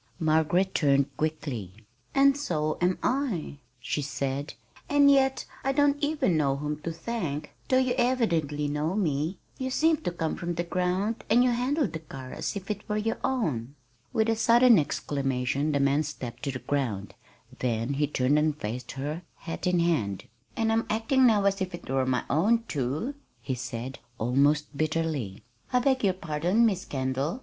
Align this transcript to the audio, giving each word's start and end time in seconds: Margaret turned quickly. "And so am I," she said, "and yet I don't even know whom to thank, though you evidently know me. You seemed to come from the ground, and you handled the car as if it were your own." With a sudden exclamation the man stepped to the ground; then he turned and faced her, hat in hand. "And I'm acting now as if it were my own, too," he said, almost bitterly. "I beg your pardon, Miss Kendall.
Margaret 0.17 0.73
turned 0.73 1.15
quickly. 1.15 1.73
"And 2.15 2.35
so 2.35 2.79
am 2.81 2.97
I," 3.03 3.59
she 3.79 4.01
said, 4.01 4.55
"and 4.89 5.11
yet 5.11 5.45
I 5.63 5.73
don't 5.73 6.01
even 6.03 6.35
know 6.37 6.55
whom 6.57 6.81
to 6.81 6.91
thank, 6.91 7.51
though 7.69 7.77
you 7.77 7.93
evidently 7.99 8.67
know 8.67 8.95
me. 8.95 9.37
You 9.59 9.69
seemed 9.69 10.03
to 10.05 10.11
come 10.11 10.35
from 10.37 10.55
the 10.55 10.63
ground, 10.63 11.23
and 11.29 11.43
you 11.43 11.51
handled 11.51 11.93
the 11.93 11.99
car 11.99 12.31
as 12.31 12.55
if 12.55 12.71
it 12.71 12.89
were 12.89 12.97
your 12.97 13.19
own." 13.23 13.75
With 14.11 14.27
a 14.27 14.35
sudden 14.35 14.79
exclamation 14.79 15.71
the 15.71 15.79
man 15.79 16.01
stepped 16.01 16.41
to 16.45 16.51
the 16.51 16.57
ground; 16.57 17.13
then 17.59 17.93
he 17.93 18.07
turned 18.07 18.39
and 18.39 18.57
faced 18.59 18.93
her, 18.93 19.21
hat 19.35 19.67
in 19.67 19.77
hand. 19.81 20.23
"And 20.57 20.71
I'm 20.71 20.87
acting 20.89 21.27
now 21.27 21.43
as 21.45 21.61
if 21.61 21.75
it 21.75 21.87
were 21.87 22.07
my 22.07 22.23
own, 22.27 22.63
too," 22.67 23.13
he 23.39 23.53
said, 23.53 23.99
almost 24.17 24.75
bitterly. 24.75 25.43
"I 25.71 25.77
beg 25.77 26.03
your 26.03 26.13
pardon, 26.15 26.65
Miss 26.65 26.85
Kendall. 26.85 27.39